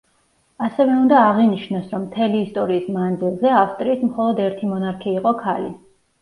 ასევე 0.67 0.93
უნდა 1.01 1.19
აღინიშნოს, 1.25 1.83
რომ 1.91 2.01
მთელი 2.05 2.39
ისტორიის 2.45 2.87
მანძილზე, 2.95 3.53
ავსტრიის 3.59 4.03
მხოლოდ 4.09 4.43
ერთი 4.47 4.73
მონარქი 4.73 5.15
იყო 5.21 5.37
ქალი. 5.45 5.71